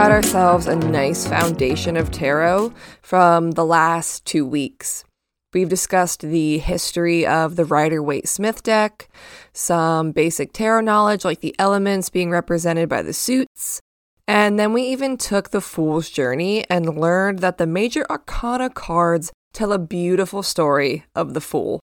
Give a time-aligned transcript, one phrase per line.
[0.00, 2.72] got ourselves a nice foundation of tarot
[3.02, 5.04] from the last two weeks.
[5.52, 9.10] We've discussed the history of the Rider Waite Smith deck,
[9.52, 13.82] some basic tarot knowledge like the elements being represented by the suits,
[14.26, 19.30] and then we even took the Fool's Journey and learned that the major arcana cards
[19.52, 21.78] tell a beautiful story of the Fool.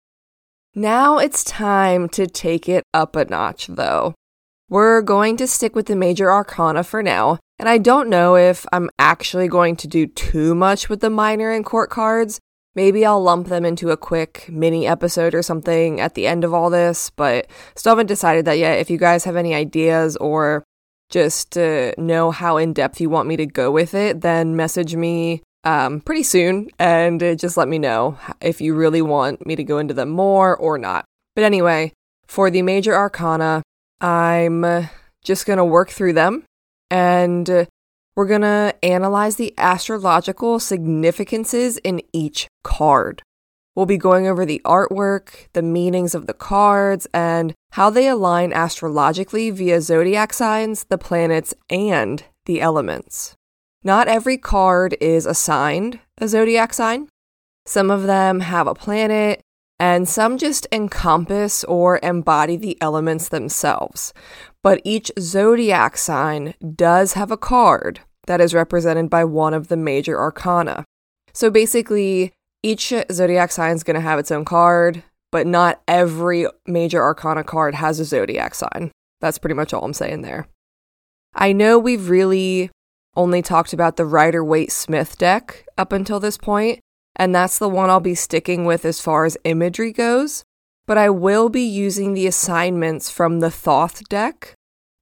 [0.73, 4.15] Now it's time to take it up a notch, though.
[4.69, 8.65] We're going to stick with the major arcana for now, and I don't know if
[8.71, 12.39] I'm actually going to do too much with the minor and court cards.
[12.75, 16.53] Maybe I'll lump them into a quick mini episode or something at the end of
[16.53, 18.79] all this, but still haven't decided that yet.
[18.79, 20.63] If you guys have any ideas or
[21.09, 24.95] just to know how in depth you want me to go with it, then message
[24.95, 29.55] me um, pretty soon and uh, just let me know if you really want me
[29.55, 31.05] to go into them more or not.
[31.35, 31.93] But anyway,
[32.27, 33.63] for the major arcana,
[33.99, 34.85] I'm uh,
[35.23, 36.43] just going to work through them
[36.89, 37.65] and uh,
[38.15, 43.21] we're going to analyze the astrological significances in each card.
[43.75, 48.51] We'll be going over the artwork, the meanings of the cards, and how they align
[48.51, 53.35] astrologically via zodiac signs, the planets, and the elements.
[53.83, 57.07] Not every card is assigned a zodiac sign.
[57.67, 59.41] Some of them have a planet,
[59.79, 64.13] and some just encompass or embody the elements themselves.
[64.67, 69.77] But each zodiac sign does have a card that is represented by one of the
[69.77, 70.83] major arcana.
[71.33, 76.47] So basically, each zodiac sign is going to have its own card, but not every
[76.65, 78.91] major arcana card has a zodiac sign.
[79.21, 80.49] That's pretty much all I'm saying there.
[81.33, 82.69] I know we've really
[83.15, 86.81] only talked about the Rider Waite Smith deck up until this point,
[87.15, 90.43] and that's the one I'll be sticking with as far as imagery goes.
[90.85, 94.56] But I will be using the assignments from the Thoth deck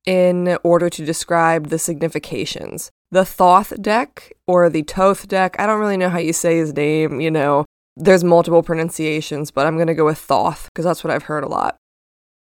[0.06, 2.92] in order to describe the significations.
[3.12, 6.74] The Thoth deck or the Toth deck, I don't really know how you say his
[6.74, 7.66] name, you know.
[7.98, 11.44] There's multiple pronunciations, but I'm going to go with Thoth because that's what I've heard
[11.44, 11.78] a lot.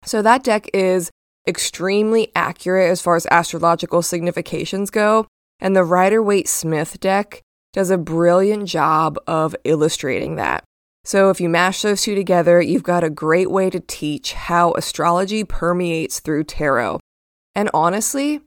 [0.04, 1.10] So that deck is
[1.48, 5.26] extremely accurate as far as astrological significations go,
[5.60, 7.42] and the Rider Waite Smith deck
[7.74, 10.64] does a brilliant job of illustrating that.
[11.06, 14.74] So, if you mash those two together, you've got a great way to teach how
[14.74, 17.00] astrology permeates through tarot.
[17.58, 18.42] And honestly,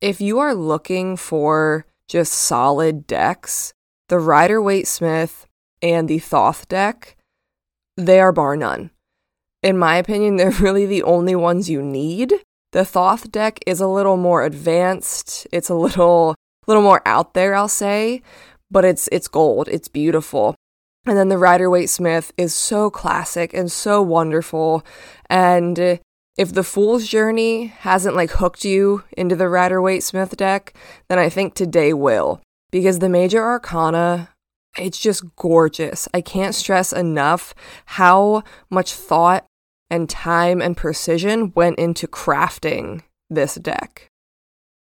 [0.00, 3.72] if you are looking for just solid decks,
[4.08, 5.46] the Rider Waite Smith
[5.80, 7.16] and the Thoth deck,
[7.96, 8.90] they are bar none.
[9.62, 12.34] In my opinion, they're really the only ones you need.
[12.72, 15.46] The Thoth deck is a little more advanced.
[15.52, 16.34] It's a little
[16.66, 18.20] little more out there, I'll say,
[18.68, 19.68] but it's it's gold.
[19.68, 20.56] It's beautiful.
[21.06, 24.84] And then the Rider Waite Smith is so classic and so wonderful.
[25.30, 26.00] And
[26.36, 30.74] if the Fool's Journey hasn't like hooked you into the Rider Waite Smith deck,
[31.08, 32.40] then I think today will.
[32.70, 34.30] Because the major arcana,
[34.76, 36.08] it's just gorgeous.
[36.12, 37.54] I can't stress enough
[37.86, 39.46] how much thought
[39.88, 44.08] and time and precision went into crafting this deck.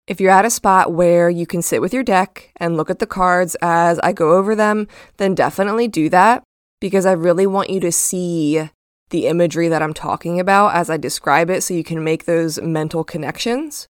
[0.07, 2.99] If you're at a spot where you can sit with your deck and look at
[2.99, 4.87] the cards as I go over them,
[5.17, 6.43] then definitely do that
[6.81, 8.69] because I really want you to see
[9.12, 12.61] the imagery that I'm talking about as I describe it so you can make those
[12.61, 13.87] mental connections.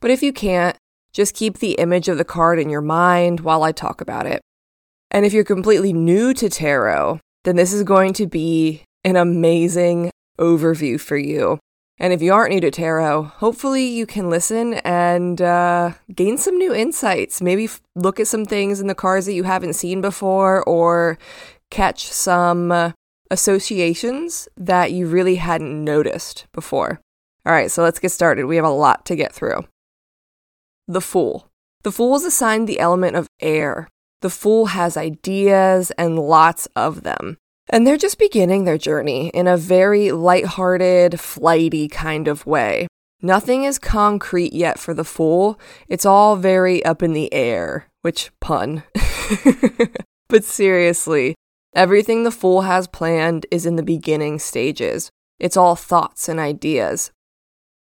[0.00, 0.76] But if you can't,
[1.12, 4.40] just keep the image of the card in your mind while I talk about it.
[5.10, 10.10] And if you're completely new to tarot, then this is going to be an amazing
[10.38, 11.58] overview for you.
[11.98, 16.56] And if you aren't new to tarot, hopefully you can listen and uh, gain some
[16.56, 17.42] new insights.
[17.42, 21.18] Maybe f- look at some things in the cards that you haven't seen before or
[21.70, 22.92] catch some uh,
[23.30, 27.00] associations that you really hadn't noticed before.
[27.46, 28.46] All right, so let's get started.
[28.46, 29.66] We have a lot to get through.
[30.86, 31.48] The Fool.
[31.82, 33.88] The Fool is assigned the element of air.
[34.20, 37.36] The Fool has ideas and lots of them.
[37.70, 42.88] And they're just beginning their journey in a very light-hearted, flighty kind of way.
[43.20, 45.58] Nothing is concrete yet for the fool.
[45.88, 48.84] It's all very up in the air, which pun.
[50.28, 51.34] but seriously,
[51.78, 55.10] everything the fool has planned is in the beginning stages.
[55.38, 57.12] It's all thoughts and ideas.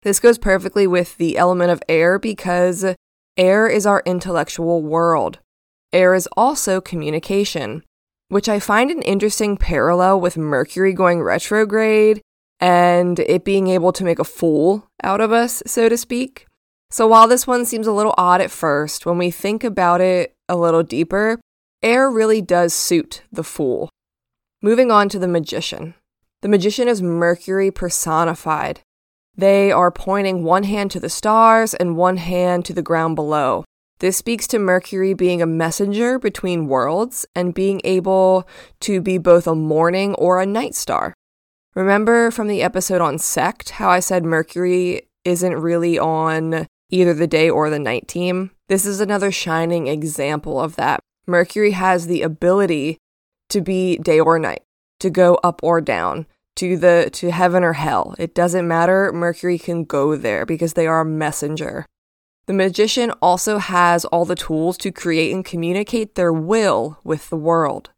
[0.01, 2.84] This goes perfectly with the element of air because
[3.38, 5.40] air is our intellectual world.
[5.94, 7.84] Air is also communication
[8.34, 12.19] which I find an interesting parallel with Mercury going retrograde
[12.60, 16.48] and it being able to make a fool out of us, so to speak.
[16.90, 20.34] So while this one seems a little odd at first, when we think about it
[20.50, 21.40] a little deeper,
[21.83, 23.89] air really does suit the fool.
[24.62, 25.94] Moving on to the magician.
[26.41, 28.80] The magician is Mercury personified.
[29.35, 33.65] They are pointing one hand to the stars and one hand to the ground below.
[34.00, 38.47] This speaks to Mercury being a messenger between worlds and being able
[38.81, 41.13] to be both a morning or a night star.
[41.75, 47.27] Remember from the episode on Sect how I said Mercury isn't really on either the
[47.27, 48.51] day or the night team?
[48.68, 51.00] This is another shining example of that.
[51.25, 52.97] Mercury has the ability
[53.49, 54.63] to be day or night,
[54.99, 56.25] to go up or down,
[56.55, 58.15] to the to heaven or hell.
[58.19, 59.11] It doesn't matter.
[59.13, 61.85] Mercury can go there because they are a messenger.
[62.45, 67.37] The magician also has all the tools to create and communicate their will with the
[67.37, 67.91] world.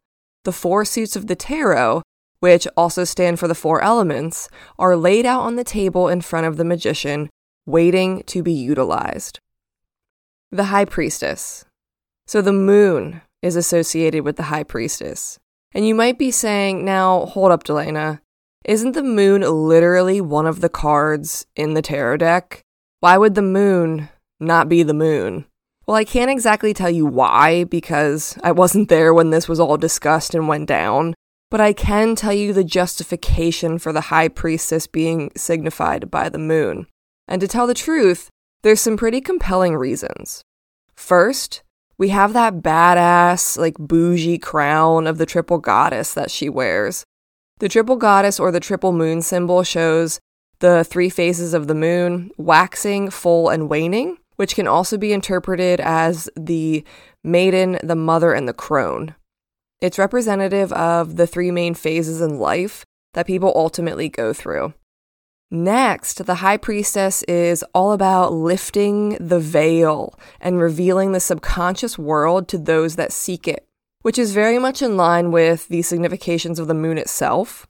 [0.43, 2.03] The four suits of the tarot,
[2.39, 6.45] which also stand for the four elements, are laid out on the table in front
[6.45, 7.29] of the magician,
[7.65, 9.39] waiting to be utilized.
[10.51, 11.65] The High Priestess.
[12.27, 15.39] So the moon is associated with the High Priestess.
[15.73, 18.21] And you might be saying, now, hold up, Delana.
[18.63, 22.61] Isn't the moon literally one of the cards in the tarot deck?
[22.99, 25.45] Why would the moon not be the moon?
[25.85, 29.77] Well, I can't exactly tell you why because I wasn't there when this was all
[29.77, 31.13] discussed and went down,
[31.51, 36.39] but I can tell you the justification for the high priestess being signified by the
[36.39, 36.87] moon.
[37.27, 38.29] And to tell the truth,
[38.63, 40.41] there's some pretty compelling reasons.
[40.95, 41.61] First,
[41.97, 47.05] we have that badass, like bougie crown of the triple goddess that she wears.
[47.59, 50.19] The triple goddess or the triple moon symbol shows
[50.59, 55.79] the three phases of the moon waxing, full, and waning, which can also be interpreted
[55.79, 56.83] as the
[57.23, 59.15] maiden, the mother, and the crone.
[59.81, 64.73] It's representative of the three main phases in life that people ultimately go through.
[65.51, 72.47] Next, the high priestess is all about lifting the veil and revealing the subconscious world
[72.49, 73.65] to those that seek it,
[74.01, 77.67] which is very much in line with the significations of the moon itself.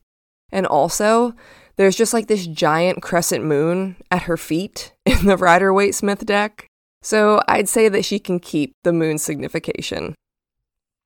[0.51, 1.35] And also,
[1.75, 6.25] there's just like this giant crescent moon at her feet in the Rider Waite Smith
[6.25, 6.67] deck.
[7.01, 10.15] So I'd say that she can keep the moon signification.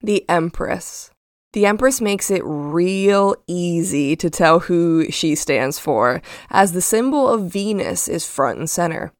[0.02, 1.12] The Empress.
[1.54, 7.28] The Empress makes it real easy to tell who she stands for, as the symbol
[7.28, 9.12] of Venus is front and center.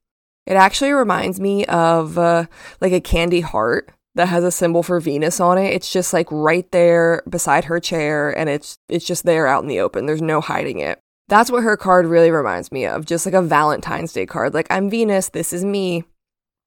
[0.46, 2.46] It actually reminds me of uh,
[2.82, 5.74] like a candy heart that has a symbol for Venus on it.
[5.74, 9.70] It's just like right there beside her chair and it's it's just there out in
[9.70, 10.06] the open.
[10.06, 11.00] There's no hiding it.
[11.28, 14.54] That's what her card really reminds me of, just like a Valentine's Day card.
[14.54, 16.04] Like I'm Venus, this is me.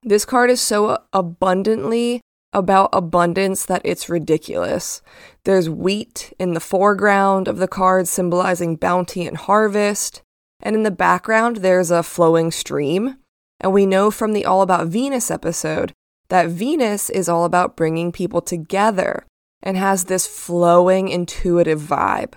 [0.05, 2.21] This card is so abundantly
[2.53, 5.03] about abundance that it's ridiculous.
[5.45, 10.23] There's wheat in the foreground of the card symbolizing bounty and harvest,
[10.61, 13.17] and in the background there's a flowing stream.
[13.61, 15.93] And we know from the All About Venus episode
[16.29, 19.25] that Venus is all about bringing people together
[19.63, 22.35] and has this flowing, intuitive vibe.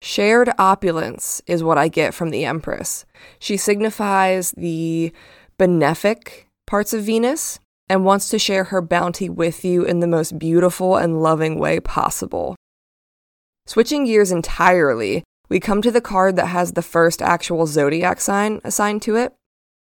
[0.00, 3.06] Shared opulence is what I get from the Empress.
[3.38, 5.12] She signifies the
[5.58, 7.58] benefic parts of Venus
[7.88, 11.80] and wants to share her bounty with you in the most beautiful and loving way
[11.80, 12.56] possible.
[13.66, 18.60] Switching gears entirely, we come to the card that has the first actual zodiac sign
[18.64, 19.34] assigned to it.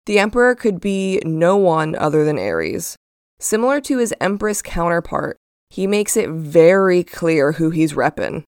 [0.06, 2.96] The Emperor could be no one other than Aries.
[3.38, 5.36] Similar to his Empress counterpart,
[5.68, 8.44] he makes it very clear who he's reppin'.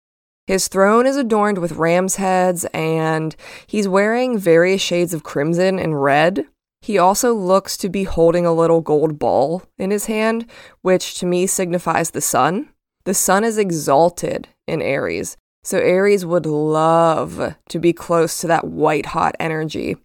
[0.46, 3.36] His throne is adorned with ram's heads, and
[3.66, 6.46] he's wearing various shades of crimson and red,
[6.80, 10.47] he also looks to be holding a little gold ball in his hand,
[10.82, 12.70] which to me signifies the sun.
[13.04, 18.66] The sun is exalted in Aries, so Aries would love to be close to that
[18.66, 19.97] white hot energy.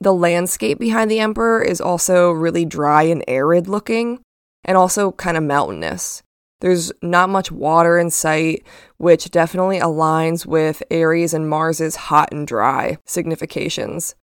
[0.00, 4.20] The landscape behind the Emperor is also really dry and arid looking,
[4.64, 6.22] and also kind of mountainous.
[6.60, 8.64] There's not much water in sight,
[8.96, 14.14] which definitely aligns with Aries and Mars's hot and dry significations.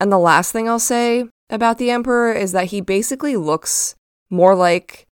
[0.00, 3.94] And the last thing I'll say about the emperor is that he basically looks
[4.30, 5.06] more like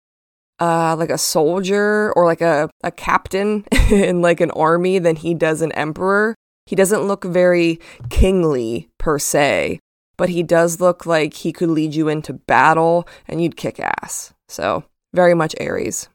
[0.59, 5.33] uh like a soldier or like a, a captain in like an army than he
[5.33, 6.35] does an emperor.
[6.65, 9.79] He doesn't look very kingly per se,
[10.17, 14.33] but he does look like he could lead you into battle and you'd kick ass.
[14.47, 14.83] So,
[15.13, 16.09] very much Aries.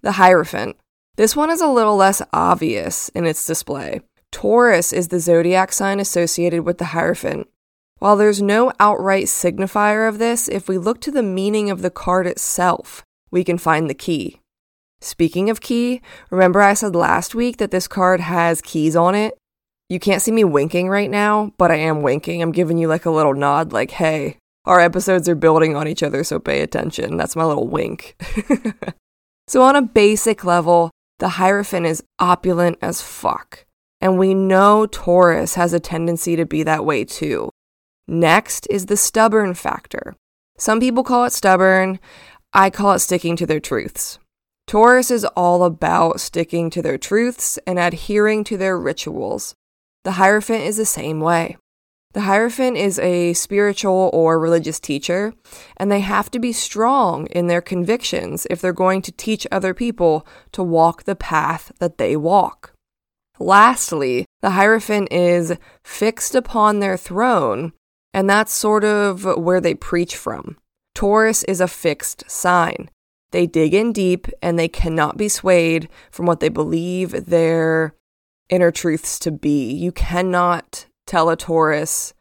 [0.00, 0.76] The Hierophant.
[1.16, 4.00] This one is a little less obvious in its display.
[4.32, 7.48] Taurus is the zodiac sign associated with the Hierophant,
[8.04, 11.88] while there's no outright signifier of this, if we look to the meaning of the
[11.88, 14.42] card itself, we can find the key.
[15.00, 19.38] Speaking of key, remember I said last week that this card has keys on it?
[19.88, 22.42] You can't see me winking right now, but I am winking.
[22.42, 26.02] I'm giving you like a little nod, like, hey, our episodes are building on each
[26.02, 27.16] other, so pay attention.
[27.16, 28.22] That's my little wink.
[29.48, 33.64] so, on a basic level, the Hierophant is opulent as fuck.
[34.02, 37.48] And we know Taurus has a tendency to be that way too.
[38.06, 40.14] Next is the stubborn factor.
[40.58, 41.98] Some people call it stubborn.
[42.52, 44.18] I call it sticking to their truths.
[44.66, 49.54] Taurus is all about sticking to their truths and adhering to their rituals.
[50.04, 51.56] The Hierophant is the same way.
[52.12, 55.34] The Hierophant is a spiritual or religious teacher,
[55.76, 59.74] and they have to be strong in their convictions if they're going to teach other
[59.74, 62.72] people to walk the path that they walk.
[63.40, 67.72] Lastly, the Hierophant is fixed upon their throne,
[68.14, 70.56] and that's sort of where they preach from.
[70.94, 72.88] Taurus is a fixed sign.
[73.32, 77.94] They dig in deep and they cannot be swayed from what they believe their
[78.48, 79.72] inner truths to be.
[79.72, 82.14] You cannot tell a Taurus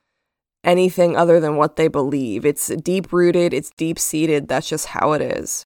[0.63, 2.43] anything other than what they believe.
[2.43, 4.47] It's deep rooted, it's deep seated.
[4.47, 5.63] That's just how it is.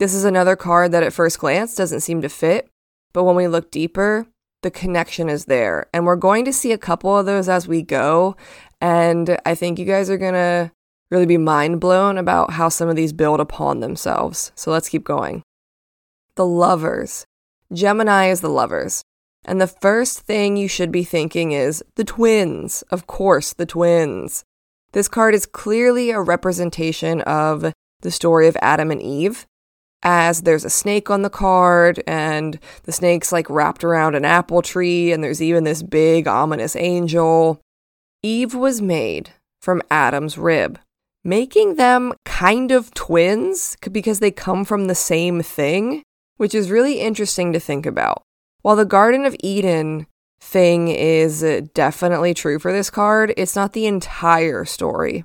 [0.00, 2.68] This is another card that at first glance doesn't seem to fit,
[3.12, 4.26] but when we look deeper,
[4.62, 5.86] the connection is there.
[5.92, 8.36] And we're going to see a couple of those as we go.
[8.82, 10.72] And I think you guys are going to
[11.08, 14.50] really be mind blown about how some of these build upon themselves.
[14.56, 15.42] So let's keep going.
[16.34, 17.24] The lovers.
[17.72, 19.04] Gemini is the lovers.
[19.44, 22.82] And the first thing you should be thinking is the twins.
[22.90, 24.42] Of course, the twins.
[24.92, 29.46] This card is clearly a representation of the story of Adam and Eve,
[30.02, 34.60] as there's a snake on the card, and the snake's like wrapped around an apple
[34.60, 37.60] tree, and there's even this big, ominous angel.
[38.22, 40.78] Eve was made from Adam's rib
[41.24, 46.02] making them kind of twins because they come from the same thing,
[46.36, 48.22] which is really interesting to think about.
[48.62, 50.06] While the Garden of Eden
[50.40, 55.24] thing is definitely true for this card, it's not the entire story.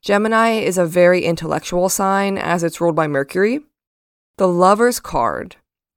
[0.00, 3.60] Gemini is a very intellectual sign as it's ruled by Mercury.
[4.38, 5.56] The Lover's card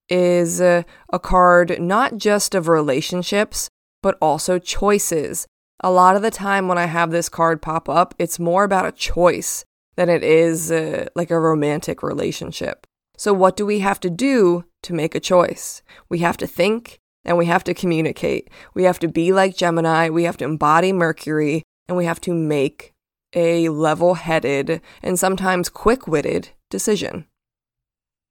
[0.10, 0.86] is a,
[1.22, 3.70] card not just of relationships,
[4.02, 5.46] but also choices
[5.82, 8.86] a lot of the time when I have this card pop up, it's more about
[8.86, 12.86] a choice than it is uh, like a romantic relationship.
[13.18, 15.82] So, what do we have to do to make a choice?
[16.08, 18.50] We have to think and we have to communicate.
[18.74, 22.34] We have to be like Gemini, we have to embody Mercury, and we have to
[22.34, 22.94] make
[23.34, 27.26] a level headed and sometimes quick witted decision.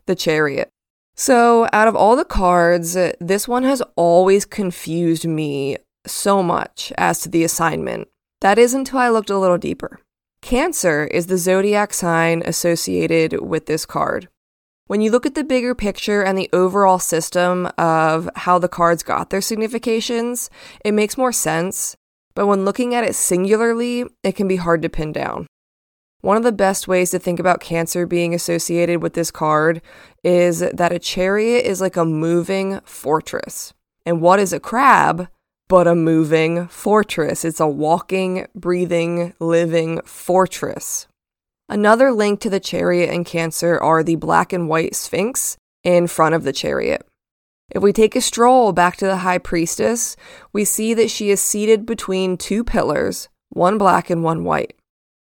[0.06, 0.70] The Chariot.
[1.14, 5.76] So, out of all the cards, this one has always confused me
[6.10, 8.08] so much as to the assignment.
[8.40, 10.00] That is until I looked a little deeper.
[10.40, 14.28] Cancer is the zodiac sign associated with this card.
[14.86, 19.02] When you look at the bigger picture and the overall system of how the cards
[19.02, 20.48] got their significations,
[20.84, 21.96] it makes more sense,
[22.34, 25.46] but when looking at it singularly, it can be hard to pin down.
[26.20, 29.82] One of the best ways to think about Cancer being associated with this card
[30.24, 33.72] is that a chariot is like a moving fortress.
[34.06, 35.28] And what is a crab
[35.68, 37.44] but a moving fortress.
[37.44, 41.06] It's a walking, breathing, living fortress.
[41.68, 46.34] Another link to the chariot and Cancer are the black and white sphinx in front
[46.34, 47.06] of the chariot.
[47.70, 50.16] If we take a stroll back to the high priestess,
[50.54, 54.74] we see that she is seated between two pillars, one black and one white.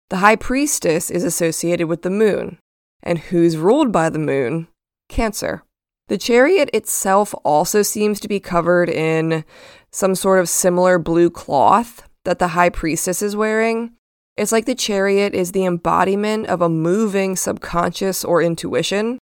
[0.08, 2.58] The high priestess is associated with the moon.
[3.02, 4.68] And who's ruled by the moon?
[5.08, 5.64] Cancer.
[6.10, 9.44] The chariot itself also seems to be covered in
[9.92, 13.92] some sort of similar blue cloth that the high priestess is wearing.
[14.36, 19.20] It's like the chariot is the embodiment of a moving subconscious or intuition,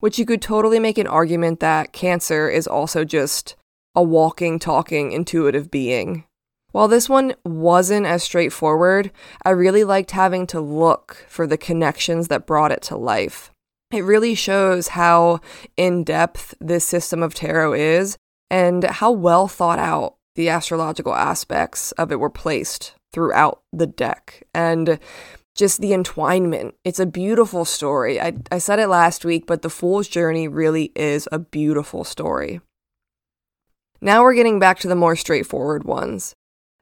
[0.00, 3.54] which you could totally make an argument that Cancer is also just
[3.94, 6.24] a walking, talking, intuitive being.
[6.72, 9.12] While this one wasn't as straightforward,
[9.44, 13.52] I really liked having to look for the connections that brought it to life.
[13.90, 15.40] It really shows how
[15.76, 18.16] in depth this system of tarot is
[18.50, 24.42] and how well thought out the astrological aspects of it were placed throughout the deck.
[24.52, 24.98] And
[25.54, 26.72] just the entwinement.
[26.84, 28.20] It's a beautiful story.
[28.20, 32.60] I, I said it last week, but The Fool's Journey really is a beautiful story.
[34.00, 36.34] Now we're getting back to the more straightforward ones.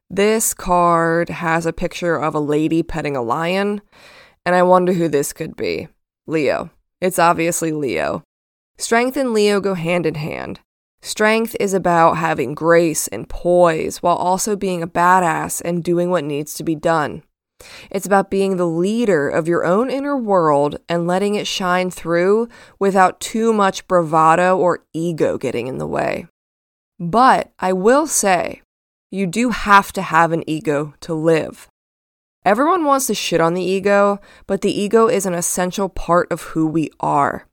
[0.09, 3.83] This card has a picture of a lady petting a lion,
[4.45, 5.89] and I wonder who this could be
[6.27, 6.71] Leo.
[7.03, 8.23] It's obviously Leo.
[8.79, 10.61] Strength and Leo go hand in hand.
[11.03, 16.23] Strength is about having grace and poise while also being a badass and doing what
[16.23, 17.25] needs to be done.
[17.91, 22.49] It's about being the leader of your own inner world and letting it shine through
[22.79, 26.29] without too much bravado or ego getting in the way.
[27.01, 28.63] But I will say,
[29.11, 31.69] you do have to have an ego to live.
[32.45, 36.43] Everyone wants to shit on the ego, but the ego is an essential part of
[36.43, 37.47] who we are.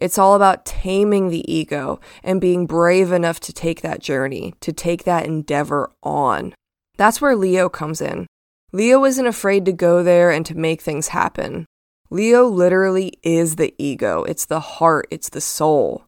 [0.00, 4.72] It's all about taming the ego and being brave enough to take that journey, to
[4.72, 6.54] take that endeavor on.
[6.96, 8.26] That's where Leo comes in.
[8.72, 11.66] Leo isn't afraid to go there and to make things happen.
[12.08, 16.06] Leo literally is the ego, it's the heart, it's the soul.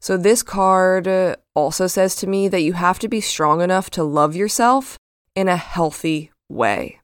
[0.00, 3.90] So, this card uh, also says to me that you have to be strong enough
[3.90, 4.98] to love yourself
[5.34, 7.00] in a healthy way.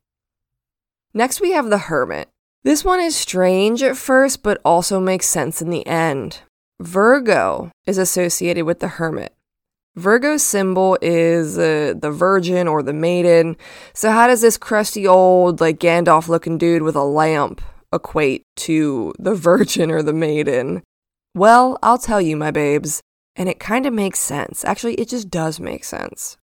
[1.16, 2.28] Next, we have the Hermit.
[2.62, 6.40] This one is strange at first, but also makes sense in the end.
[6.78, 9.32] Virgo is associated with the Hermit.
[9.94, 13.56] Virgo's symbol is uh, the virgin or the maiden.
[13.94, 17.62] So, how does this crusty old, like Gandalf looking dude with a lamp
[17.94, 20.82] equate to the virgin or the maiden?
[21.34, 23.00] Well, I'll tell you, my babes,
[23.34, 24.66] and it kind of makes sense.
[24.66, 26.36] Actually, it just does make sense.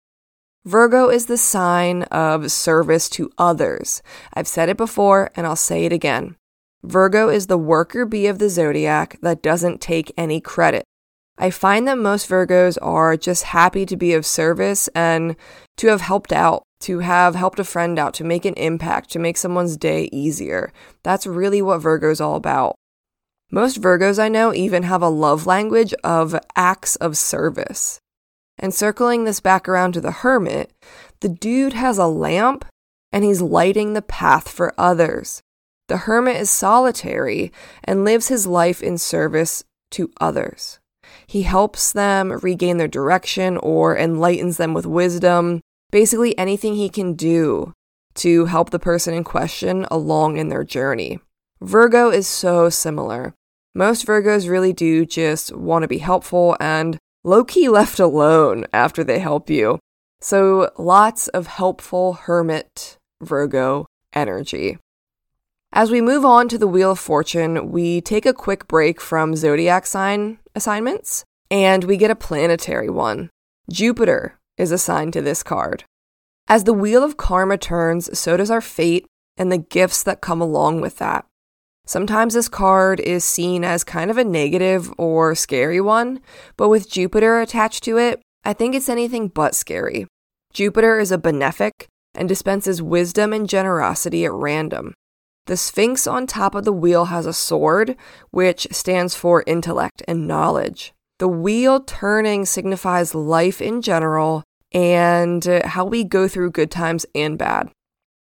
[0.65, 4.01] Virgo is the sign of service to others.
[4.33, 6.37] I've said it before and I'll say it again.
[6.85, 10.85] Virgo is the worker bee of the zodiac that doesn't take any credit.
[11.37, 15.35] I find that most Virgos are just happy to be of service and
[15.79, 19.19] to have helped out, to have helped a friend out, to make an impact, to
[19.19, 20.73] make someone's day easier.
[21.03, 22.77] That's really what Virgo's all about.
[23.51, 27.99] Most Virgos I know even have a love language of acts of service.
[28.63, 30.73] And circling this back around to the hermit,
[31.21, 32.65] the dude has a lamp
[33.13, 35.43] and he's lighting the path for others.
[35.89, 37.53] The hermit is solitary
[37.83, 40.79] and lives his life in service to others.
[41.27, 47.15] He helps them regain their direction or enlightens them with wisdom, basically anything he can
[47.15, 47.75] do
[48.15, 51.19] to help the person in question along in their journey.
[51.61, 53.35] Virgo is so similar.
[53.75, 59.05] Most Virgos really do just want to be helpful and low key left alone after
[59.05, 59.79] they help you.
[60.21, 64.79] So, lots of helpful hermit Virgo energy.
[65.73, 69.35] As we move on to the Wheel of Fortune, we take a quick break from
[69.35, 73.31] zodiac sign assignments and we get a planetary one.
[73.71, 75.85] Jupiter is assigned to this card.
[76.47, 79.07] As the Wheel of Karma turns, so does our fate
[79.37, 81.25] and the gifts that come along with that.
[81.85, 86.21] Sometimes this card is seen as kind of a negative or scary one,
[86.57, 90.07] but with Jupiter attached to it, I think it's anything but scary.
[90.53, 94.95] Jupiter is a benefic and dispenses wisdom and generosity at random.
[95.47, 97.97] The Sphinx on top of the wheel has a sword,
[98.31, 100.93] which stands for intellect and knowledge.
[101.19, 107.07] The wheel turning signifies life in general and uh, how we go through good times
[107.15, 107.71] and bad.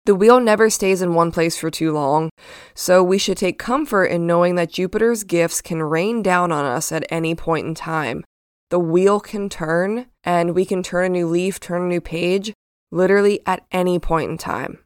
[0.08, 2.30] The wheel never stays in one place for too long,
[2.74, 6.94] so we should take comfort in knowing that Jupiter's gifts can rain down on us
[6.94, 8.24] at any point in time.
[8.70, 12.54] The wheel can turn, and we can turn a new leaf, turn a new page,
[12.90, 14.80] literally at any point in time.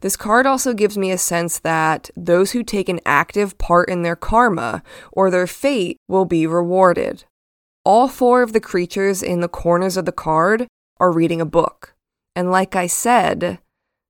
[0.00, 4.04] This card also gives me a sense that those who take an active part in
[4.04, 7.24] their karma or their fate will be rewarded.
[7.84, 10.66] All four of the creatures in the corners of the card
[10.98, 11.94] are reading a book.
[12.34, 13.58] And like I said,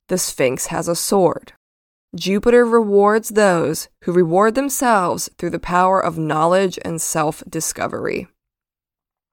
[0.08, 1.52] the Sphinx has a sword.
[2.14, 8.28] Jupiter rewards those who reward themselves through the power of knowledge and self discovery.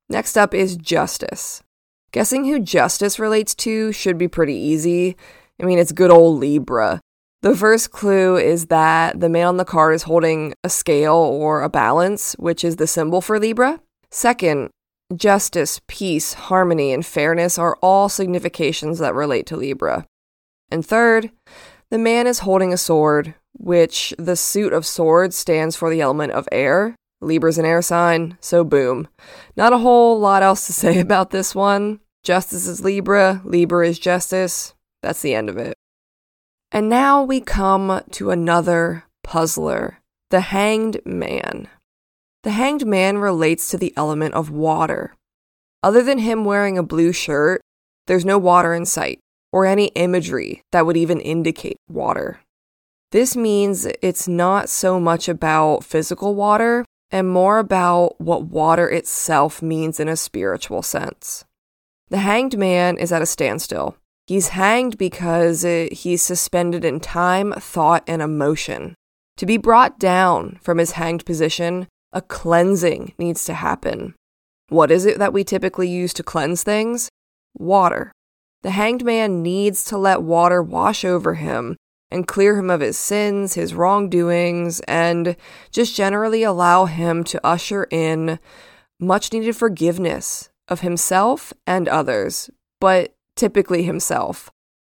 [0.10, 1.64] Next up is Justice.
[2.12, 5.16] Guessing who Justice relates to should be pretty easy.
[5.62, 7.00] I mean, it's good old Libra.
[7.42, 11.62] The first clue is that the man on the card is holding a scale or
[11.62, 13.82] a balance, which is the symbol for Libra.
[14.12, 14.70] Second,
[15.16, 20.06] justice, peace, harmony, and fairness are all significations that relate to Libra.
[20.74, 21.30] And third,
[21.92, 26.32] the man is holding a sword, which the suit of swords stands for the element
[26.32, 26.96] of air.
[27.22, 29.08] Libra's an air sign, so boom.
[29.56, 32.00] Not a whole lot else to say about this one.
[32.24, 34.74] Justice is Libra, Libra is justice.
[35.04, 35.76] That's the end of it.
[36.72, 40.00] And now we come to another puzzler
[40.32, 41.68] the Hanged Man.
[42.42, 45.14] The Hanged Man relates to the element of water.
[45.84, 47.62] Other than him wearing a blue shirt,
[48.08, 49.20] there's no water in sight
[49.54, 52.42] or any imagery that would even indicate water.
[53.12, 59.62] This means it's not so much about physical water and more about what water itself
[59.62, 61.46] means in a spiritual sense.
[62.10, 63.96] The hanged man is at a standstill.
[64.26, 68.96] He's hanged because he's suspended in time, thought, and emotion.
[69.38, 74.16] To be brought down from his hanged position, a cleansing needs to happen.
[74.70, 77.10] What is it that we typically use to cleanse things?
[77.54, 78.12] Water.
[78.63, 81.76] The hanged man needs to let water wash over him
[82.10, 85.36] and clear him of his sins, his wrongdoings, and
[85.71, 88.39] just generally allow him to usher in
[88.99, 92.49] much needed forgiveness of himself and others,
[92.80, 94.49] but typically himself.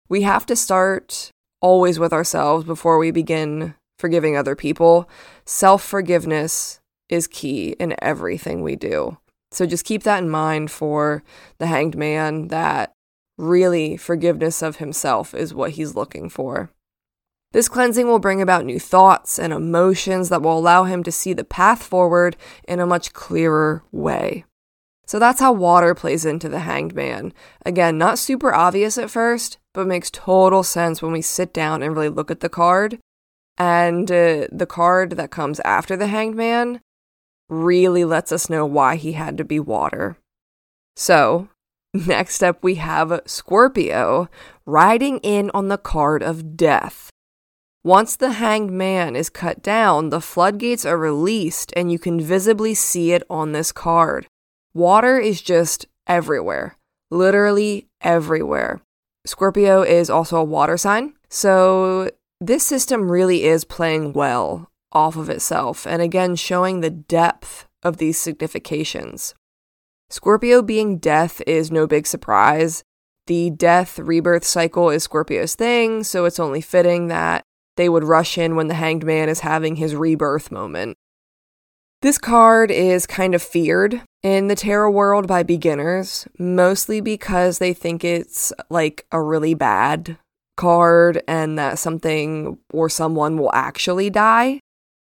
[0.08, 1.30] We have to start
[1.62, 5.08] always with ourselves before we begin forgiving other people.
[5.46, 9.16] Self forgiveness is key in everything we do.
[9.50, 11.22] So just keep that in mind for
[11.58, 12.92] the hanged man that
[13.38, 16.70] really forgiveness of himself is what he's looking for.
[17.52, 21.34] This cleansing will bring about new thoughts and emotions that will allow him to see
[21.34, 24.44] the path forward in a much clearer way.
[25.06, 27.34] So that's how water plays into the hanged man.
[27.66, 31.94] Again, not super obvious at first, but makes total sense when we sit down and
[31.94, 32.98] really look at the card.
[33.58, 36.80] And uh, the card that comes after the hanged man
[37.50, 40.16] really lets us know why he had to be water.
[40.96, 41.48] So,
[41.94, 44.28] next up, we have Scorpio
[44.66, 47.10] riding in on the card of death.
[47.84, 52.74] Once the hanged man is cut down, the floodgates are released, and you can visibly
[52.74, 54.26] see it on this card.
[54.72, 56.76] Water is just everywhere,
[57.10, 58.80] literally everywhere.
[59.26, 65.28] Scorpio is also a water sign, so this system really is playing well off of
[65.28, 69.34] itself, and again, showing the depth of these significations.
[70.12, 72.84] Scorpio being death is no big surprise.
[73.28, 77.44] The death rebirth cycle is Scorpio's thing, so it's only fitting that
[77.78, 80.98] they would rush in when the hanged man is having his rebirth moment.
[82.02, 87.72] This card is kind of feared in the tarot world by beginners, mostly because they
[87.72, 90.18] think it's like a really bad
[90.58, 94.60] card and that something or someone will actually die.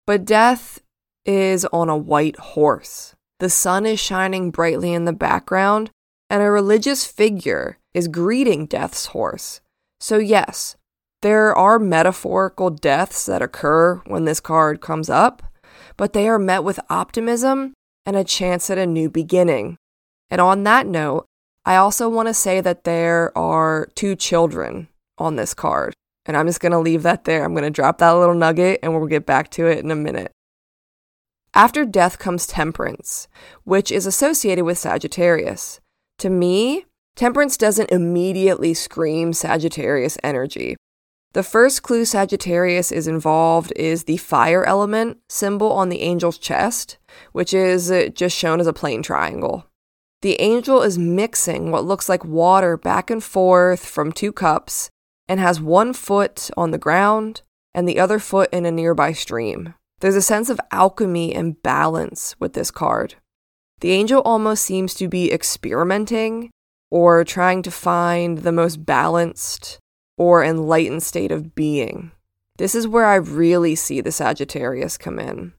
[0.07, 0.81] But death
[1.25, 3.17] is on a white horse.
[3.43, 5.91] The sun is shining brightly in the background,
[6.31, 9.61] and a religious figure is greeting death's horse.
[9.99, 10.77] So, yes,
[11.23, 15.43] there are metaphorical deaths that occur when this card comes up,
[15.97, 17.73] but they are met with optimism
[18.07, 19.77] and a chance at a new beginning.
[20.31, 21.27] And on that note,
[21.65, 24.87] I also want to say that there are two children
[25.19, 25.95] on this card.
[26.27, 27.43] And I'm just going to leave that there.
[27.43, 29.97] I'm going to drop that little nugget and we'll get back to it in a
[29.97, 30.31] minute.
[31.55, 33.29] After death comes temperance,
[33.65, 35.81] which is associated with Sagittarius.
[36.19, 40.77] To me, temperance doesn't immediately scream Sagittarius energy.
[41.35, 46.99] The first clue Sagittarius is involved is the fire element symbol on the angel's chest,
[47.33, 49.67] which is uh, just shown as a plain triangle.
[50.23, 54.91] The angel is mixing what looks like water back and forth from two cups
[55.29, 57.43] and has one foot on the ground
[57.75, 59.75] and the other foot in a nearby stream.
[60.03, 63.15] There's a sense of alchemy and balance with this card.
[63.83, 66.51] The angel almost seems to be experimenting
[66.91, 69.79] or trying to find the most balanced
[70.19, 72.11] or enlightened state of being.
[72.59, 75.53] This is where I really see the Sagittarius come in.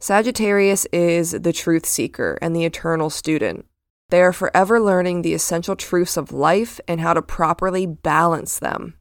[0.00, 3.66] Sagittarius is the truth seeker and the eternal student.
[4.08, 8.94] They are forever learning the essential truths of life and how to properly balance them.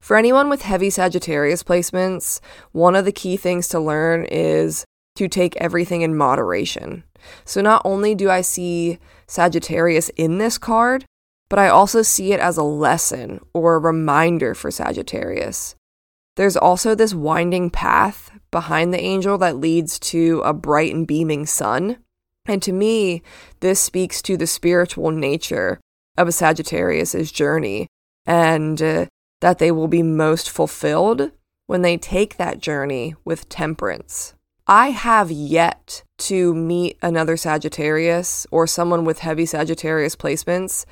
[0.00, 2.40] For anyone with heavy Sagittarius placements,
[2.72, 4.84] one of the key things to learn is
[5.16, 7.02] to take everything in moderation.
[7.44, 11.04] So, not only do I see Sagittarius in this card,
[11.48, 15.74] but I also see it as a lesson or a reminder for Sagittarius.
[16.36, 21.46] There's also this winding path behind the angel that leads to a bright and beaming
[21.46, 21.98] sun.
[22.44, 23.22] And to me,
[23.60, 25.80] this speaks to the spiritual nature
[26.16, 27.86] of a Sagittarius's journey
[28.26, 29.06] and uh,
[29.40, 31.30] that they will be most fulfilled
[31.66, 34.34] when they take that journey with temperance.
[34.66, 40.84] I have yet to meet another Sagittarius or someone with heavy Sagittarius placements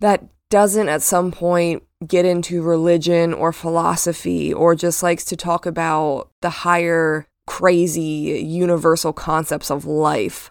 [0.00, 5.66] that doesn't at some point get into religion or philosophy or just likes to talk
[5.66, 10.50] about the higher, crazy, universal concepts of life.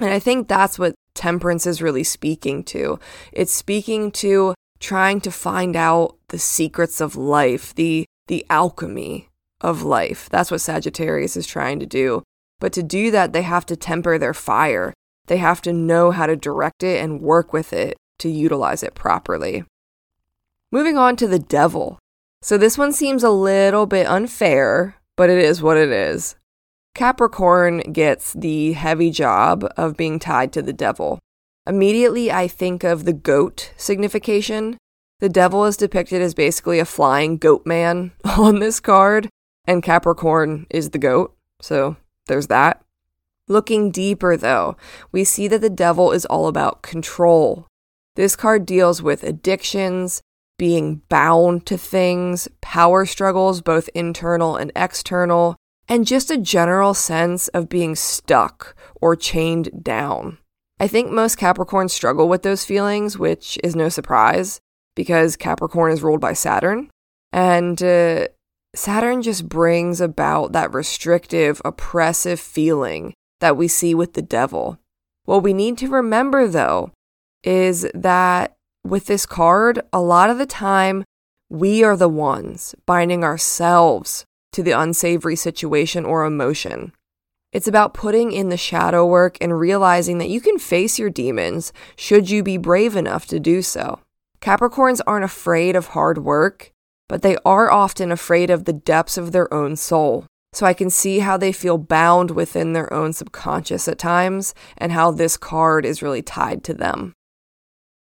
[0.00, 2.98] And I think that's what temperance is really speaking to.
[3.32, 9.28] It's speaking to trying to find out the secrets of life, the the alchemy
[9.60, 10.28] of life.
[10.30, 12.22] That's what Sagittarius is trying to do.
[12.60, 14.94] But to do that, they have to temper their fire.
[15.26, 18.94] They have to know how to direct it and work with it to utilize it
[18.94, 19.64] properly.
[20.70, 21.98] Moving on to the devil.
[22.42, 26.36] So this one seems a little bit unfair, but it is what it is.
[26.94, 31.18] Capricorn gets the heavy job of being tied to the devil.
[31.66, 34.76] Immediately, I think of the goat signification.
[35.20, 39.28] The devil is depicted as basically a flying goat man on this card,
[39.66, 41.96] and Capricorn is the goat, so
[42.26, 42.82] there's that.
[43.48, 44.76] Looking deeper, though,
[45.12, 47.66] we see that the devil is all about control,
[48.16, 50.22] this card deals with addictions,
[50.56, 55.56] being bound to things, power struggles, both internal and external,
[55.88, 60.38] and just a general sense of being stuck or chained down.
[60.80, 64.60] I think most Capricorns struggle with those feelings, which is no surprise
[64.96, 66.90] because Capricorn is ruled by Saturn.
[67.32, 68.28] And uh,
[68.74, 74.78] Saturn just brings about that restrictive, oppressive feeling that we see with the devil.
[75.24, 76.90] What we need to remember, though,
[77.42, 81.04] is that with this card, a lot of the time
[81.50, 86.92] We are the ones binding ourselves to the unsavory situation or emotion.
[87.54, 91.72] It's about putting in the shadow work and realizing that you can face your demons
[91.96, 94.00] should you be brave enough to do so.
[94.40, 96.72] Capricorns aren't afraid of hard work,
[97.08, 100.26] but they are often afraid of the depths of their own soul.
[100.52, 104.90] So I can see how they feel bound within their own subconscious at times and
[104.90, 107.12] how this card is really tied to them.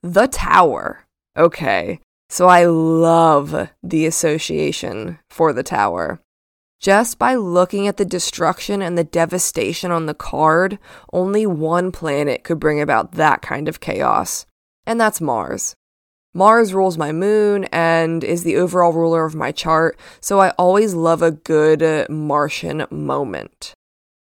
[0.01, 1.05] The Tower.
[1.37, 6.21] Okay, so I love the association for the Tower.
[6.79, 10.77] Just by looking at the destruction and the devastation on the card,
[11.11, 14.45] only one planet could bring about that kind of chaos,
[14.85, 15.75] and that's Mars.
[16.35, 20.93] Mars rules my moon and is the overall ruler of my chart, so I always
[20.93, 23.73] love a good uh, Martian moment.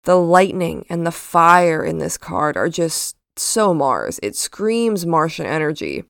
[0.05, 4.21] The lightning and the fire in this card are just so Mars.
[4.23, 6.05] It screams Martian energy.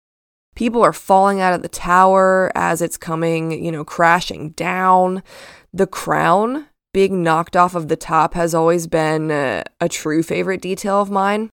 [0.55, 5.23] People are falling out of the tower as it's coming, you know, crashing down.
[5.77, 10.63] The crown being knocked off of the top has always been a, a true favorite
[10.63, 11.51] detail of mine.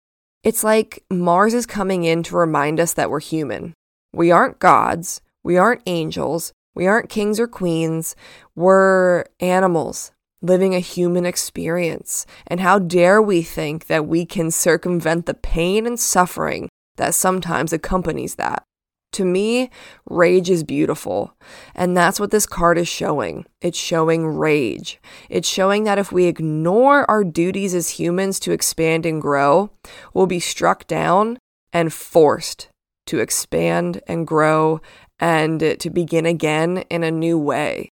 [0.44, 3.76] It's like Mars is coming in to remind us that we're human.
[4.12, 8.16] We aren't gods, we aren't angels, we aren't kings or queens,
[8.56, 12.26] we're animals living a human experience.
[12.48, 17.72] And how dare we think that we can circumvent the pain and suffering that sometimes
[17.72, 18.64] accompanies that?
[19.18, 19.72] To me,
[20.08, 21.34] rage is beautiful.
[21.74, 23.48] And that's what this card is showing.
[23.62, 25.02] It's showing rage.
[25.28, 29.72] It's showing that if we ignore our duties as humans to expand and grow,
[30.14, 31.40] we'll be struck down
[31.74, 32.68] and forced
[33.08, 34.82] to expand and grow
[35.20, 37.90] and to begin again in a new way.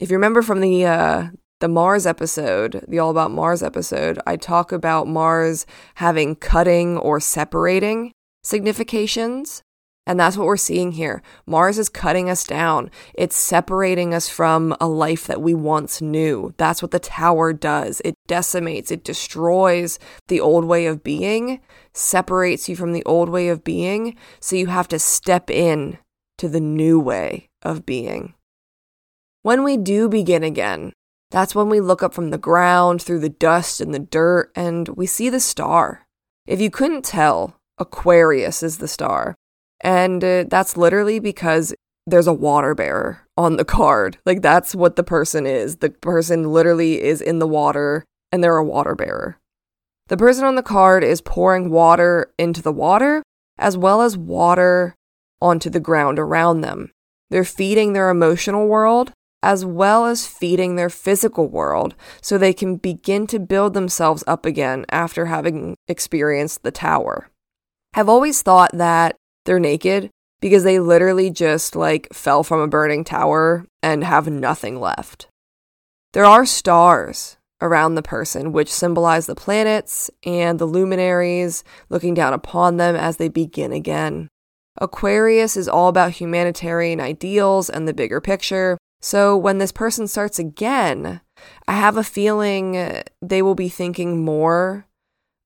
[0.00, 1.28] If you remember from the uh,
[1.60, 7.20] the Mars episode, the All About Mars episode, I talk about Mars having cutting or
[7.20, 9.62] separating significations.
[10.06, 11.22] And that's what we're seeing here.
[11.46, 12.90] Mars is cutting us down.
[13.14, 16.52] It's separating us from a life that we once knew.
[16.58, 18.02] That's what the tower does.
[18.04, 21.60] It decimates, it destroys the old way of being,
[21.94, 24.16] separates you from the old way of being.
[24.40, 25.98] So you have to step in
[26.36, 28.34] to the new way of being.
[29.42, 30.92] When we do begin again,
[31.30, 34.88] that's when we look up from the ground through the dust and the dirt and
[34.88, 36.06] we see the star.
[36.46, 39.34] If you couldn't tell, Aquarius is the star.
[39.84, 41.74] And uh, that's literally because
[42.06, 44.18] there's a water bearer on the card.
[44.26, 45.76] Like, that's what the person is.
[45.76, 49.38] The person literally is in the water and they're a water bearer.
[50.08, 53.22] The person on the card is pouring water into the water
[53.58, 54.96] as well as water
[55.40, 56.90] onto the ground around them.
[57.30, 62.76] They're feeding their emotional world as well as feeding their physical world so they can
[62.76, 67.28] begin to build themselves up again after having experienced the tower.
[67.92, 73.04] I've always thought that they're naked because they literally just like fell from a burning
[73.04, 75.28] tower and have nothing left.
[76.12, 82.32] There are stars around the person, which symbolize the planets and the luminaries looking down
[82.32, 84.28] upon them as they begin again.
[84.80, 88.76] Aquarius is all about humanitarian ideals and the bigger picture.
[89.00, 91.20] So when this person starts again,
[91.68, 94.86] I have a feeling they will be thinking more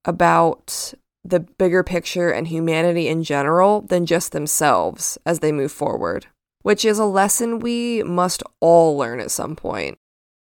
[0.04, 0.94] about
[1.28, 6.26] the bigger picture and humanity in general than just themselves as they move forward,
[6.62, 9.98] which is a lesson we must all learn at some point.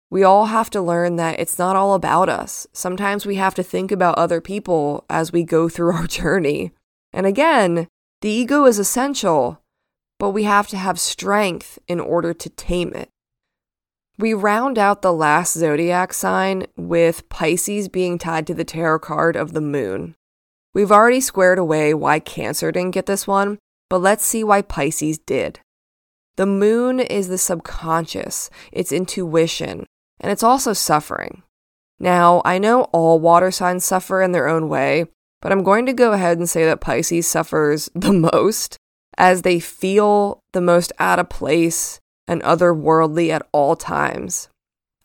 [0.09, 2.65] We all have to learn that it's not all about us.
[2.71, 6.71] Sometimes we have to think about other people as we go through our journey.
[7.11, 7.87] And again,
[8.21, 9.61] the ego is essential,
[10.19, 13.09] but we have to have strength in order to tame it.
[14.19, 19.35] We round out the last zodiac sign with Pisces being tied to the tarot card
[19.35, 20.15] of the moon.
[20.77, 23.57] We've already squared away why Cancer didn't get this one,
[23.89, 25.59] but let's see why Pisces did.
[26.35, 29.87] The moon is the subconscious, it's intuition,
[30.19, 31.41] and it's also suffering.
[31.99, 35.05] Now, I know all water signs suffer in their own way,
[35.41, 38.77] but I'm going to go ahead and say that Pisces suffers the most
[39.17, 44.47] as they feel the most out of place and otherworldly at all times.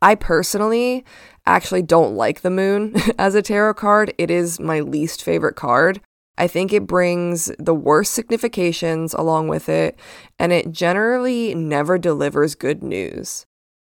[0.03, 1.05] I personally
[1.47, 4.13] actually don't like the moon as a tarot card.
[4.19, 6.01] It is my least favorite card.
[6.37, 9.99] I think it brings the worst significations along with it,
[10.39, 13.47] and it generally never delivers good news.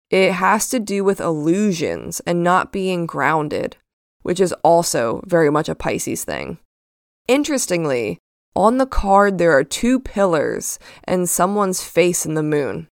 [0.09, 3.75] It has to do with illusions and not being grounded,
[4.21, 6.59] which is also very much a Pisces thing.
[7.27, 8.19] Interestingly,
[8.55, 12.87] on the card there are two pillars and someone's face in the moon.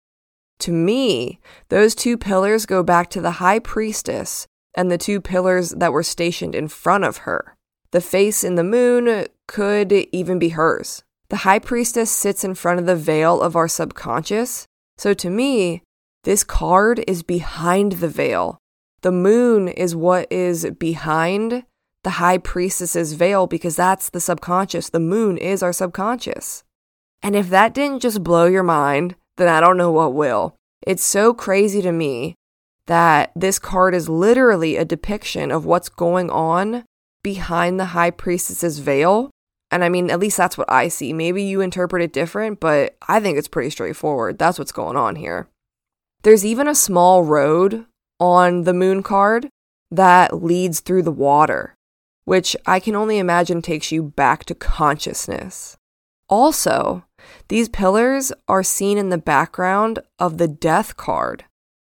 [0.60, 5.70] To me, those two pillars go back to the high priestess and the two pillars
[5.70, 7.56] that were stationed in front of her.
[7.90, 11.02] The face in the moon could even be hers.
[11.28, 14.66] The high priestess sits in front of the veil of our subconscious,
[14.98, 15.82] So to me,
[16.24, 18.58] this card is behind the veil.
[19.00, 21.64] The moon is what is behind
[22.04, 24.90] the high priestess's veil because that's the subconscious.
[24.90, 26.64] The moon is our subconscious.
[27.22, 30.56] And if that didn't just blow your mind, then I don't know what will.
[30.86, 32.34] It's so crazy to me
[32.86, 36.84] that this card is literally a depiction of what's going on
[37.22, 39.30] behind the high priestess's veil.
[39.70, 41.12] And I mean, at least that's what I see.
[41.12, 44.38] Maybe you interpret it different, but I think it's pretty straightforward.
[44.38, 45.48] That's what's going on here.
[46.22, 47.86] There's even a small road
[48.20, 49.48] on the moon card
[49.90, 51.74] that leads through the water,
[52.24, 55.76] which I can only imagine takes you back to consciousness.
[56.28, 57.04] Also,
[57.48, 61.44] these pillars are seen in the background of the death card.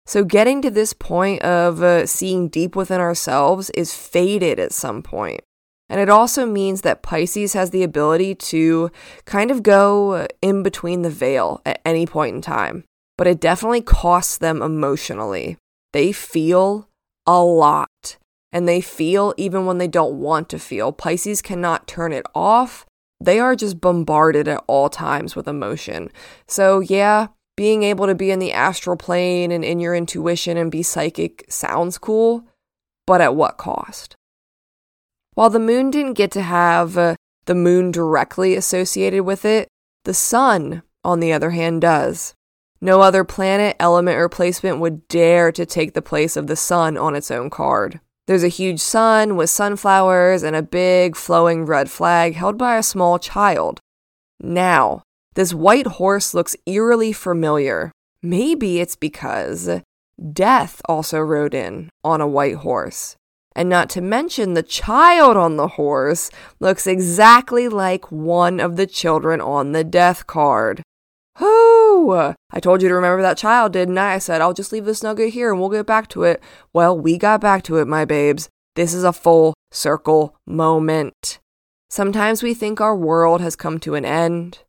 [0.08, 5.02] So, getting to this point of uh, seeing deep within ourselves is faded at some
[5.02, 5.42] point.
[5.90, 8.92] And it also means that Pisces has the ability to
[9.26, 12.84] kind of go in between the veil at any point in time.
[13.18, 15.58] But it definitely costs them emotionally.
[15.94, 16.90] They feel
[17.26, 18.18] a lot.
[18.52, 20.92] And they feel even when they don't want to feel.
[20.92, 22.86] Pisces cannot turn it off
[23.20, 26.10] they are just bombarded at all times with emotion.
[26.48, 30.72] So, yeah, being able to be in the astral plane and in your intuition and
[30.72, 32.46] be psychic sounds cool,
[33.08, 34.16] but at what cost?
[35.34, 39.68] While the moon didn't get to have uh, the moon directly associated with it,
[40.04, 42.34] the sun, on the other hand, does.
[42.82, 46.98] No other planet, element, or placement would dare to take the place of the sun
[46.98, 48.00] on its own card.
[48.28, 52.84] There's a huge sun with sunflowers and a big flowing red flag held by a
[52.84, 53.80] small child.
[54.40, 55.04] Now,
[55.36, 57.92] this white horse looks eerily familiar.
[58.22, 59.70] Maybe it's because
[60.32, 63.16] Death also rode in on a white horse.
[63.56, 68.88] And not to mention, the child on the horse looks exactly like one of the
[68.88, 70.84] children on the death card.
[71.40, 72.12] Whoo!
[72.12, 74.14] I told you to remember that child, didn't I?
[74.14, 76.42] I said, I'll just leave this nugget here and we'll get back to it.
[76.74, 78.50] Well, we got back to it, my babes.
[78.76, 81.40] This is a full circle moment.
[81.90, 84.60] Sometimes we think our world has come to an end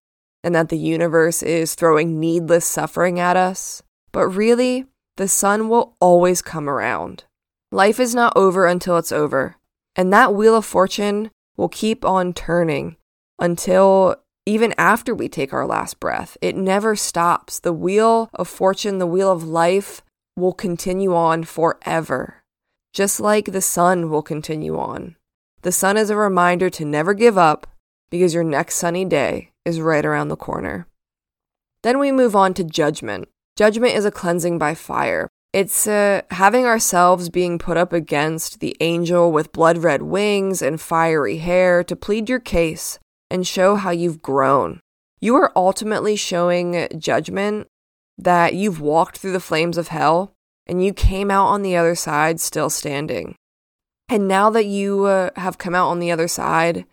[0.43, 3.83] and that the universe is throwing needless suffering at us.
[4.13, 7.25] But really, the sun will always come around.
[7.73, 9.57] Life is not over until it's over.
[9.97, 12.97] And that wheel of fortune will keep on turning
[13.39, 16.39] until even after we take our last breath.
[16.41, 17.59] It never stops.
[17.59, 20.03] The wheel of fortune, the wheel of life
[20.37, 22.45] will continue on forever,
[22.93, 25.17] just like the sun will continue on.
[25.63, 27.67] The sun is a reminder to never give up
[28.09, 30.87] because your next sunny day is right around the corner.
[31.83, 33.29] Then we move on to judgment.
[33.57, 35.29] Judgment is a cleansing by fire.
[35.53, 40.81] It's uh, having ourselves being put up against the angel with blood red wings and
[40.81, 42.99] fiery hair to plead your case
[43.31, 44.81] and show how you've grown.
[45.21, 47.69] You are ultimately showing judgment
[48.19, 50.33] that you've walked through the flames of hell
[50.67, 53.37] and you came out on the other side still standing.
[54.09, 56.85] And now that you uh, have come out on the other side,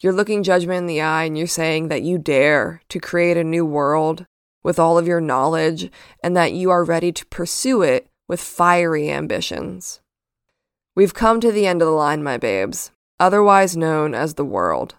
[0.00, 3.44] you're looking judgment in the eye and you're saying that you dare to create a
[3.44, 4.26] new world
[4.62, 5.90] with all of your knowledge
[6.22, 10.00] and that you are ready to pursue it with fiery ambitions.
[10.94, 14.96] We've come to the end of the line, my babes, otherwise known as the world.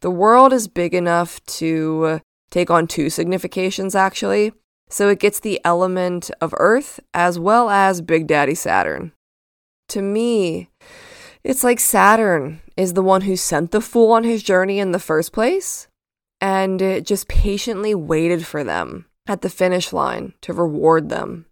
[0.00, 4.52] The world is big enough to take on two significations, actually.
[4.88, 9.12] So it gets the element of Earth as well as Big Daddy Saturn.
[9.88, 10.70] To me,
[11.42, 14.98] it's like Saturn is the one who sent the fool on his journey in the
[14.98, 15.88] first place
[16.40, 21.46] and just patiently waited for them at the finish line to reward them.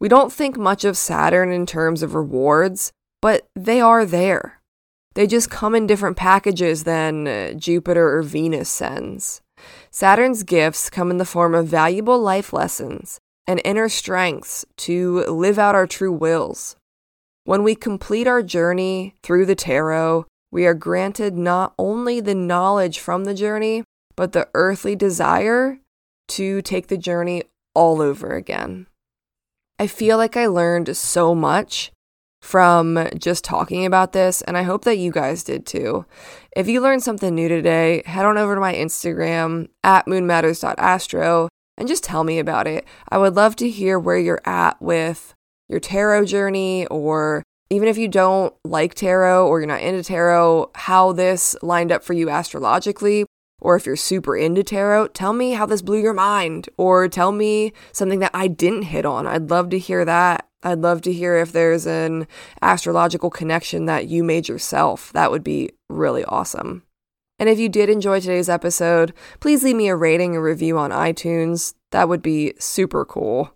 [0.00, 4.55] We don't think much of Saturn in terms of rewards, but they are there.
[5.16, 9.40] They just come in different packages than uh, Jupiter or Venus sends.
[9.90, 15.58] Saturn's gifts come in the form of valuable life lessons and inner strengths to live
[15.58, 16.76] out our true wills.
[17.44, 22.98] When we complete our journey through the tarot, we are granted not only the knowledge
[22.98, 23.84] from the journey,
[24.16, 25.78] but the earthly desire
[26.28, 27.42] to take the journey
[27.74, 28.86] all over again.
[29.78, 31.90] I feel like I learned so much
[32.46, 36.06] from just talking about this, and I hope that you guys did too.
[36.56, 41.88] If you learned something new today, head on over to my Instagram at moonmatters.astro and
[41.88, 42.86] just tell me about it.
[43.08, 45.34] I would love to hear where you're at with
[45.68, 50.70] your tarot journey, or even if you don't like tarot or you're not into tarot,
[50.76, 53.26] how this lined up for you astrologically.
[53.58, 57.32] Or if you're super into tarot, tell me how this blew your mind, or tell
[57.32, 59.26] me something that I didn't hit on.
[59.26, 60.45] I'd love to hear that.
[60.62, 62.26] I'd love to hear if there's an
[62.62, 65.12] astrological connection that you made yourself.
[65.12, 66.82] That would be really awesome.
[67.38, 70.90] And if you did enjoy today's episode, please leave me a rating or review on
[70.90, 71.74] iTunes.
[71.92, 73.54] That would be super cool.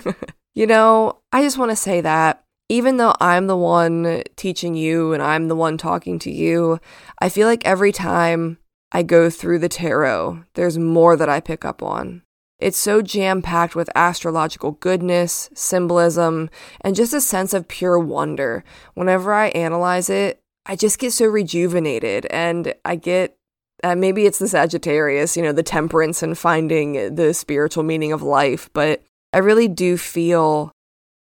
[0.54, 5.12] you know, I just want to say that even though I'm the one teaching you
[5.12, 6.80] and I'm the one talking to you,
[7.18, 8.58] I feel like every time
[8.92, 12.22] I go through the tarot, there's more that I pick up on.
[12.58, 16.50] It's so jam packed with astrological goodness, symbolism,
[16.80, 18.64] and just a sense of pure wonder.
[18.94, 23.36] Whenever I analyze it, I just get so rejuvenated and I get
[23.84, 28.22] uh, maybe it's the Sagittarius, you know, the temperance and finding the spiritual meaning of
[28.22, 29.02] life, but
[29.32, 30.72] I really do feel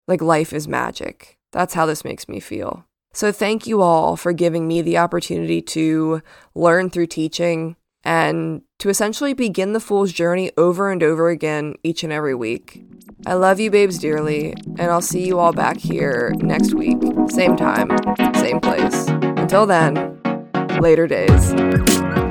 [0.07, 1.37] like life is magic.
[1.53, 2.87] That's how this makes me feel.
[3.13, 6.23] So, thank you all for giving me the opportunity to
[6.55, 12.03] learn through teaching and to essentially begin the Fool's journey over and over again each
[12.05, 12.85] and every week.
[13.27, 16.99] I love you, babes, dearly, and I'll see you all back here next week.
[17.31, 17.89] Same time,
[18.35, 19.07] same place.
[19.09, 20.21] Until then,
[20.81, 22.24] later days.